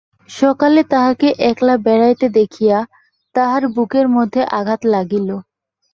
[0.31, 2.77] সকালে তাহাকে একলা বেড়াইতে দেখিয়া
[3.35, 5.29] তাঁহার বুকের মধ্যে আঘাত লাগিল।